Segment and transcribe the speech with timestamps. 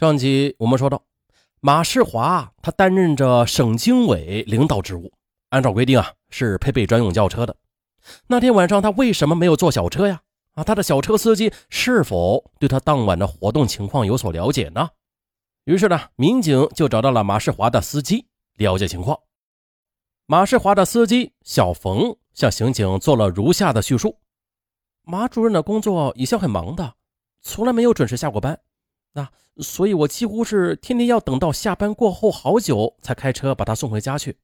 [0.00, 1.04] 上集我们说到，
[1.60, 5.12] 马世华他担任着省经委领导职务，
[5.50, 7.54] 按照规定啊是配备专用轿车的。
[8.26, 10.22] 那天晚上他为什么没有坐小车呀？
[10.54, 14.88] 啊，他的小车司机是否对他当晚的活动情况有所了解呢？
[15.66, 18.26] 于是呢，民警就找到了马世华的司机
[18.56, 19.20] 了解情况。
[20.24, 24.16] 马世华的司机小冯向刑警做了如下的叙述：
[25.02, 26.94] 马主任的工作一向很忙的，
[27.42, 28.58] 从来没有准时下过班。
[29.12, 34.38] 那所以，我几乎是天天要等到下班过后好久才开车把他送回家去。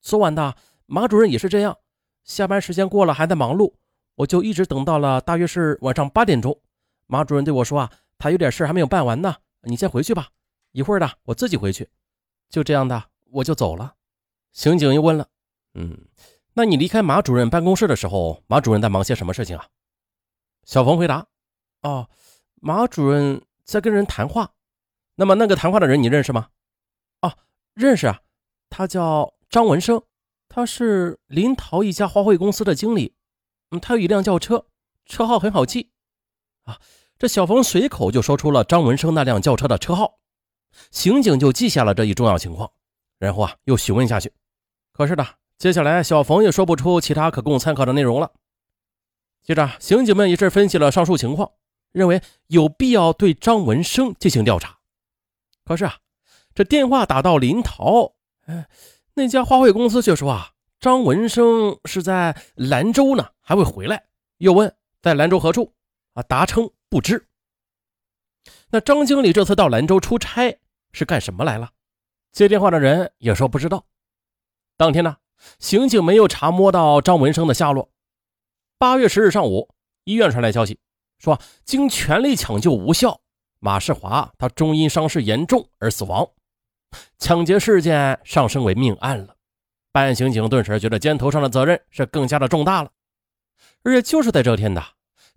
[0.00, 0.54] 昨晚的
[0.86, 1.78] 马主任也是这样，
[2.22, 3.72] 下班时间过了还在忙碌，
[4.16, 6.60] 我就一直等到了大约是晚上八点钟。
[7.06, 10.28] 马主任对我说：“啊，他有点事还没有办完呢，你先回去吧，
[10.72, 11.88] 一会儿的我自己回去。”
[12.50, 13.94] 就这样的，我就走了。
[14.52, 15.28] 刑警又问了
[15.74, 16.06] ：“嗯，
[16.52, 19.66] 那你离开马主任办公室的时候，马主任在忙些什么事情啊？”
[20.64, 21.26] 小冯回答
[21.82, 22.08] ：“哦，
[22.60, 24.52] 马主任。”在跟人谈话，
[25.14, 26.48] 那么那个谈话的人你认识吗？
[27.20, 27.38] 哦，
[27.74, 28.20] 认识啊，
[28.68, 30.02] 他叫张文生，
[30.48, 33.14] 他是临洮一家花卉公司的经理。
[33.70, 34.66] 嗯，他有一辆轿车，
[35.06, 35.90] 车号很好记。
[36.64, 36.78] 啊，
[37.18, 40.18] 这小冯随口就说出了张文生那辆轿车的车号，
[40.90, 42.70] 刑警就记下了这一重要情况，
[43.18, 44.32] 然后啊又询问下去。
[44.92, 48.32] 可是呢，接下来小冯也说不出其他可供参考的内容了。
[49.42, 51.52] 接着，刑警们也是分析了上述情况。
[51.92, 54.78] 认为有必要对张文生进行调查，
[55.64, 55.98] 可是啊，
[56.54, 58.14] 这电话打到临洮，
[58.46, 58.68] 哎，
[59.14, 64.04] 那家花卉公司却说啊，张文生是在兰州呢，还会回来。
[64.38, 65.74] 又问在兰州何处，
[66.14, 67.28] 啊，答称不知。
[68.70, 70.58] 那张经理这次到兰州出差
[70.92, 71.70] 是干什么来了？
[72.32, 73.86] 接电话的人也说不知道。
[74.76, 75.18] 当天呢，
[75.58, 77.90] 刑警没有查摸到张文生的下落。
[78.78, 79.68] 八月十日上午，
[80.04, 80.80] 医院传来消息。
[81.22, 83.20] 说经全力抢救无效，
[83.60, 86.28] 马世华他终因伤势严重而死亡，
[87.16, 89.36] 抢劫事件上升为命案了。
[89.92, 92.90] 办案刑警顿时觉得肩头上的责任是更加的重大了。
[93.84, 94.82] 而且就是在这天的，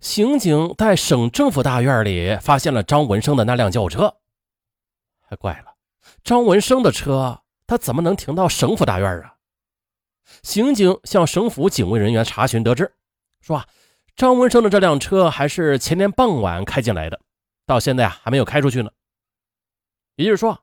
[0.00, 4.16] 刑警在省政府大院里发现了张文生的那辆轿车。
[5.20, 5.76] 还怪了，
[6.24, 9.36] 张文生的车他怎么能停到省府大院啊？
[10.42, 12.92] 刑警向省府警卫人员查询得知，
[13.40, 13.64] 说啊。
[14.16, 17.20] 张文生的这辆车还是前天傍晚开进来的，
[17.66, 18.90] 到现在啊还没有开出去呢。
[20.14, 20.58] 也就是说，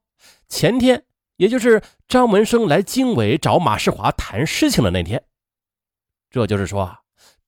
[0.49, 1.05] 前天，
[1.37, 5.23] 也就是张文生来经委找马世华谈事情的那天。
[6.31, 6.97] 这就是说，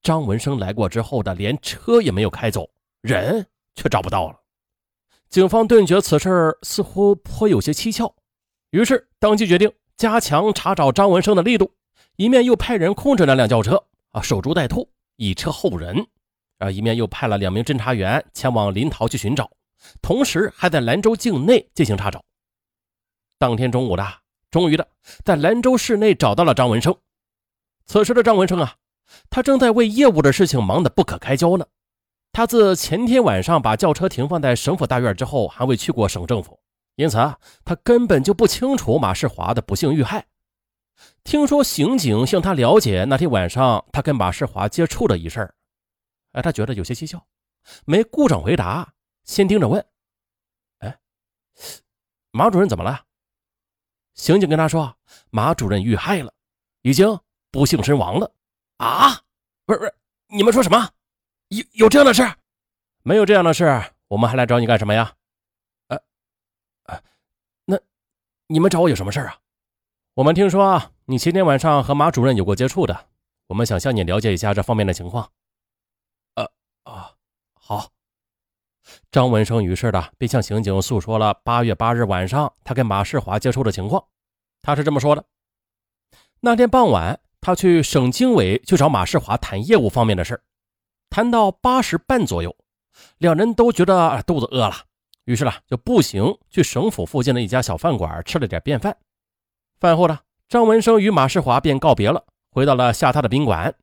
[0.04, 2.70] 张文生来过之后的，连车也没有开走，
[3.02, 4.40] 人却找不到了。
[5.30, 8.16] 警方顿觉此事似乎颇有些蹊跷，
[8.70, 11.74] 于是当即决定加强查找张文生的力度，
[12.16, 14.88] 一面又派人控制那辆轿车啊，守株待兔。
[15.18, 16.06] 以车候人，
[16.60, 19.50] 啊，一面又派了两名侦查员前往临洮去寻找，
[20.02, 22.24] 同时还在兰州境内进行查找。
[23.38, 24.06] 当天中午的，
[24.50, 24.88] 终于的
[25.24, 26.96] 在兰州市内找到了张文生。
[27.86, 28.76] 此时的张文生啊，
[29.30, 31.66] 他正在为业务的事情忙得不可开交呢。
[32.32, 36.60] 他自前天晚上把轿车停放在省府大院之后，还未去过省政府，
[36.96, 40.26] 因此啊，他根本就不清楚马世华的不幸遇害。
[41.24, 45.56] 听说刑警向他了解那天晚上他跟马世华接触的一事儿，
[46.34, 47.22] 哎，他觉得有些蹊跷，
[47.86, 49.86] 没顾上回答，先盯着问
[50.80, 51.00] ：“哎，
[52.32, 53.06] 马主任怎么了？”
[54.14, 54.96] 刑警跟他说
[55.30, 56.34] ：“马主任遇害了，
[56.82, 57.20] 已经
[57.52, 58.32] 不幸身亡了。”
[58.78, 59.22] 啊，
[59.66, 59.94] 不是不是，
[60.28, 60.90] 你们说什么？
[61.50, 62.24] 有有这样的事？
[63.04, 63.66] 没有这样的事，
[64.08, 65.14] 我们还来找你干什么呀？
[65.88, 65.98] 呃，
[66.84, 67.04] 呃，
[67.66, 67.80] 那
[68.48, 69.40] 你们找我有什么事啊？
[70.16, 73.08] 我们听说啊，你前天晚上和马主任有过接触的，
[73.48, 75.30] 我们想向你了解一下这方面的情况。
[76.36, 76.50] 呃
[76.84, 77.12] 啊，
[77.54, 77.92] 好。
[79.12, 84.06] 张文生于是的便向刑警诉说了八月八日晚上他跟马世华接触的情况。
[84.62, 85.26] 他是这么说的：
[86.40, 90.42] 那天傍晚，他去省经委去找马世华谈业务方面的事
[91.10, 92.56] 谈到八时半左右，
[93.18, 94.76] 两人都觉得肚子饿了，
[95.26, 98.98] 于是呢就步行去省府附近的一家小饭馆吃了点便饭。
[99.80, 103.76] 饭后呢，张文生与马世华便告别了，回到了下榻的宾馆。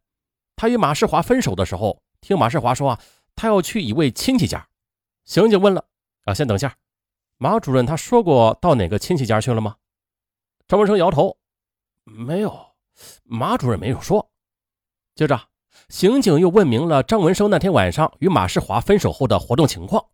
[0.57, 3.01] 他与马世华分手的时候，听马世华说啊，
[3.35, 4.69] 他要去一位亲戚家。
[5.25, 5.85] 刑警问了
[6.25, 6.77] 啊，先等下，
[7.37, 9.77] 马主任他说过到哪个亲戚家去了吗？
[10.67, 11.37] 张文生摇头，
[12.05, 12.75] 没有，
[13.25, 14.31] 马主任没有说。
[15.15, 15.39] 接着，
[15.89, 20.05] 刑警又问明了张文生那天晚上与马世华分手后的活动情况。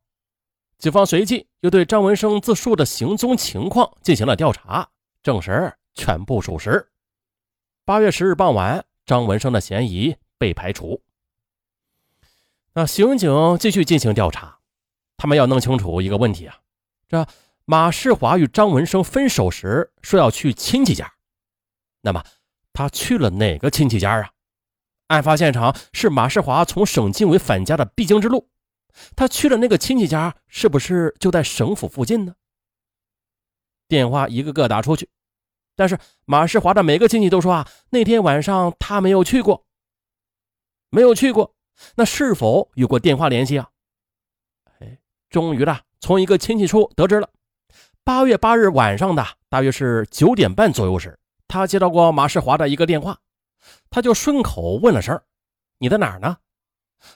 [0.79, 4.89] 警方随即又对张文生自述的行踪情况进行了调查。
[5.23, 6.89] 证实全部属实。
[7.85, 11.03] 八月十日傍晚，张文生的嫌疑被排除。
[12.75, 14.59] 那刑警继续进行调查，
[15.17, 16.61] 他们要弄清楚一个问题啊：
[17.09, 17.27] 这
[17.65, 21.15] 马世华与张文生分手时说要去亲戚家，
[22.03, 22.25] 那么
[22.73, 24.31] 他去了哪个亲戚家啊？
[25.09, 28.49] 案发现场是马世华从省纪委返家的必经之路，
[29.17, 32.35] 他去了那个亲戚家，是不是就在省府附近呢？
[33.89, 35.09] 电话一个个打出去，
[35.75, 39.65] 但是马世华的每个亲戚都说啊，那天晚上他没有去过，
[40.91, 41.55] 没有去过，
[41.97, 43.71] 那是否有过电话联系啊？
[44.79, 44.99] 哎，
[45.31, 47.31] 终于了，从一个亲戚处得知了。
[48.05, 53.19] 八月八日晚上的大约是九点半左右时，他接到过马世华的一个电话，
[53.91, 55.21] 他就顺口问了声
[55.79, 56.37] ：“你在哪儿呢？”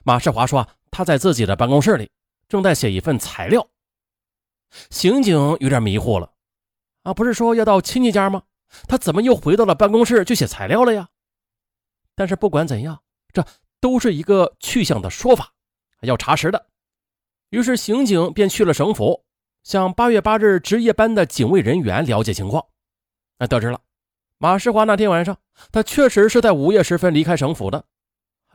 [0.04, 2.10] 马世华说：“他在自己的办公室里，
[2.48, 3.68] 正在写一份材料。”
[4.88, 6.31] 刑警有点迷糊了，
[7.02, 8.42] 啊，不是说要到亲戚家吗？
[8.88, 11.08] 他怎么又回到了办公室去写材料了呀？
[12.14, 13.02] 但是不管怎样，
[13.32, 13.44] 这
[13.80, 15.52] 都是一个去向的说法，
[16.02, 16.66] 要查实的。
[17.50, 19.24] 于是刑警便去了省府。
[19.62, 22.66] 向八月八日值夜班的警卫人员了解情况，
[23.38, 23.80] 那得知了，
[24.36, 25.38] 马世华那天晚上
[25.70, 27.84] 他确实是在午夜时分离开省府的。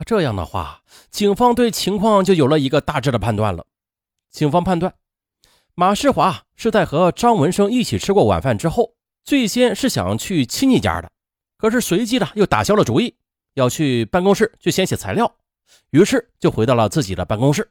[0.04, 3.64] 这样的话，警方对情况就有了一个大致的判断了。
[4.30, 4.92] 警方判断，
[5.78, 11.08] 马世华是在和张文生一起吃过晚饭之后，最先是想去亲戚家的，
[11.56, 13.14] 可是随即呢又打消了主意，
[13.54, 15.32] 要去办公室去先写材料，
[15.90, 17.70] 于是就回到了自己的办公室，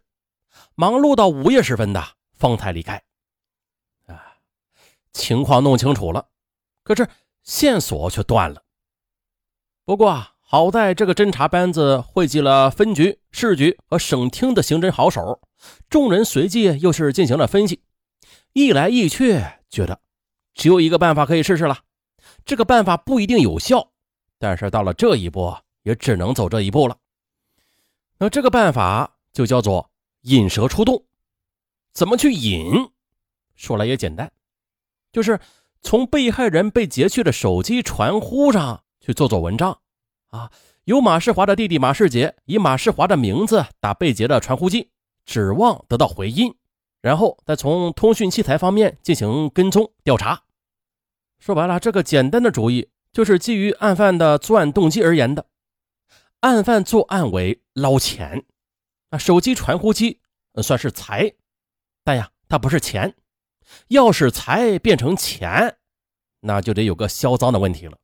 [0.76, 2.02] 忙碌到午夜时分的
[2.34, 2.96] 方才离开。
[4.06, 4.16] 啊
[5.12, 6.28] 情况弄清楚了，
[6.86, 7.10] 可是
[7.44, 8.64] 线索却断了。
[9.84, 15.42] 不过啊，好在这个侦查班子汇集了分局、市局和省厅的刑侦好手，
[15.90, 17.82] 众人随即又是进行了分析，
[18.58, 19.40] 一来一去，
[19.70, 20.00] 觉得
[20.56, 21.78] 只有一个办法可以试试了。
[22.44, 23.92] 这个办法不一定有效，
[24.40, 26.98] 但是到了这一步，也只能走这一步了。
[28.18, 31.06] 那这个办法就叫做引蛇出洞。
[31.94, 32.90] 怎么去引？
[33.56, 34.32] 说来也简单。
[35.12, 35.40] 就是
[35.84, 39.78] 从被害人被劫去的手机传呼上去做做文章，
[40.30, 40.52] 啊，
[40.86, 44.90] 由马世华的弟弟马世杰以马世华的名字打被劫的传呼机，
[45.28, 46.56] 指望得到回音，
[47.08, 50.44] 然后再从通讯器材方面进行跟踪调查。
[51.40, 55.46] 说白了，这个简单的主意就是基于案犯的作案动机而言的。
[56.42, 58.44] 案犯作案为捞钱，
[59.12, 60.20] 啊，手机传呼机
[60.62, 61.34] 算是财，
[62.04, 63.16] 但呀，它不是钱。
[63.88, 65.78] 要是财变成钱，
[66.42, 67.98] 那就得有个销赃的问题了。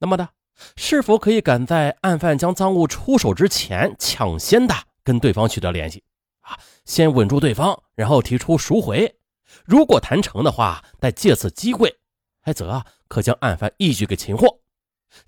[0.00, 0.30] 那么的，
[0.74, 4.74] 是否可以赶在案犯将赃物出手之前，抢先的
[5.04, 6.02] 跟对方取得联系？
[6.84, 9.16] 先稳住对方，然后提出赎回。
[9.64, 11.96] 如果谈成的话，再借此机会，
[12.40, 14.60] 还则可将案犯一举给擒获。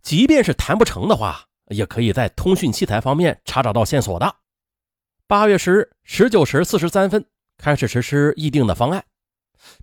[0.01, 4.37] 即便是谈不成的话，也可以在通讯器材方面查找到线索的。
[5.27, 7.25] 八月十日十九时四十三分
[7.57, 9.05] 开始实施议定的方案。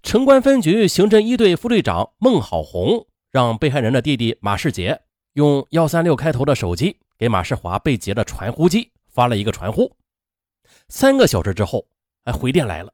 [0.04, 5.02] 城关分局刑侦一队副队长孟好红让被害人的弟弟马世杰
[5.34, 9.96] 用幺三六开头的手机给马世华被劫的传呼机发了一个传呼。
[10.90, 11.88] 三个小时之后，
[12.24, 12.92] 哎，回电来了，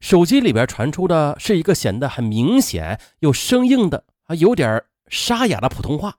[0.00, 6.18] 手机里边传出的是一个显得很明显又生硬的啊，有点沙哑的普通话。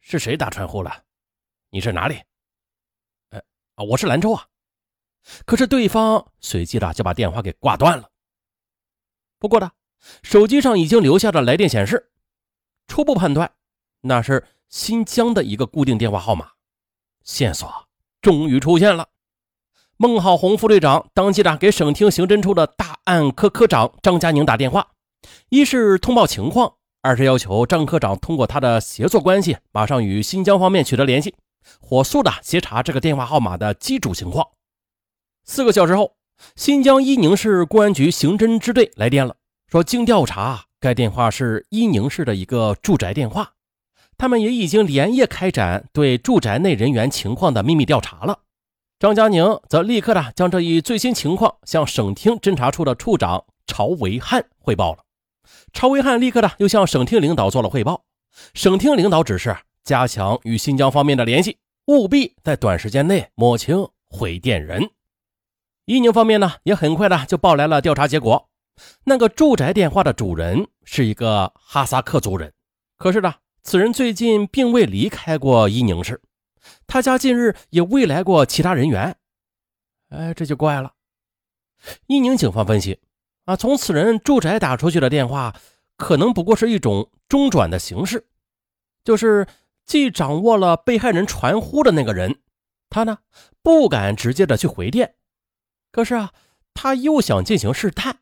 [0.00, 1.02] 是谁打传呼了？
[1.70, 2.22] 你是哪里？
[3.30, 3.42] 哎
[3.74, 4.46] 啊，我是兰州啊。
[5.44, 8.08] 可是对方随即的就把电话给挂断了。
[9.38, 9.72] 不过呢，
[10.22, 12.12] 手机上已经留下的来电显示，
[12.86, 13.52] 初步判断
[14.02, 16.52] 那是新疆的一个固定电话号码。
[17.24, 17.88] 线索
[18.22, 19.08] 终于出现了。
[19.98, 24.88] 孟浩红副队长当即的给省厅刑侦处的大案科科长张佳宁打电话，
[25.48, 31.34] 一是通报情况，二是要求张科长通过他的协作关系，马上与新疆方面取得联系，
[31.80, 34.46] 火速的协查这个电话号码的机主情况。
[35.44, 36.12] 四个小时后。
[36.54, 39.36] 新疆伊宁市公安局刑侦支队来电了，
[39.72, 43.52] 说经调查，该电话是伊宁市的一个住宅电话。
[44.18, 48.40] 他们也已经连夜开展对住宅内人员情况的秘密调查了。
[48.98, 55.04] 张佳宁则立刻的将这一最新情况向省厅侦查处的处长曹维汉汇报了。
[55.74, 58.04] 曹维汉立刻的又向省厅领导做了汇报。
[58.54, 64.88] 省厅领导指示加强与新疆方面的联系，务必在短时间内摸清回电人。
[65.84, 68.48] 伊宁方面呢，也很快的就报来了调查结果。
[69.04, 72.52] 那个住宅电话的主人是一个哈萨克族人，
[72.96, 76.20] 可是呢，此人最近并未离开过伊宁市，
[76.86, 79.16] 他家近日也未来过其他人员。
[80.08, 80.92] 哎，这就怪了。
[82.06, 83.00] 伊宁警方分析，
[83.44, 85.54] 啊，从此人住宅打出去的电话，
[85.96, 88.26] 可能不过是一种中转的形式，
[89.04, 89.46] 就是
[89.84, 92.40] 既掌握了被害人传呼的那个人，
[92.88, 93.18] 他呢
[93.62, 95.16] 不敢直接的去回电。
[95.92, 96.32] 可是啊，
[96.72, 98.20] 他又想进行试探，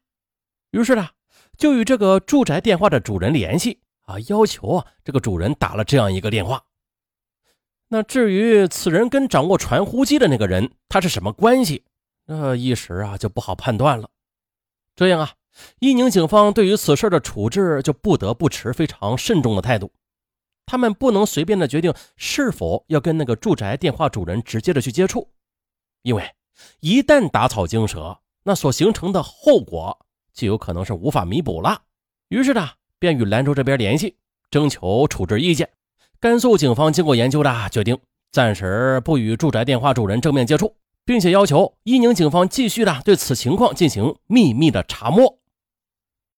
[0.71, 1.11] 于是呢，
[1.57, 6.65] 就与这个住宅电话的主人联系啊，要求啊这个主人打了这样一个电话。
[7.89, 11.85] 那至于此人跟掌握传呼机的那个人他是什么关系，
[12.27, 14.09] 那一时啊就不好判断了。
[14.97, 15.33] 这样啊，
[15.81, 19.93] 伊宁警方对于此事的处置就不得不持非常慎重的态度。
[20.67, 25.31] 他们不能随便的决定是否要跟那个住宅电话主人直接的去接触，
[26.03, 26.35] 因为
[26.81, 31.83] 一旦打草惊蛇，那所形成的后果就有可能是无法弥补了。
[32.29, 34.17] 于是呢，便与兰州这边联系，
[34.51, 35.71] 征求处置意见。
[36.25, 37.99] 甘肃警方经过研究的决定，
[38.33, 45.39] 暂时不与住宅电话主人正面接触，并且要求伊宁警方继续的对此情况进行秘密的查摸。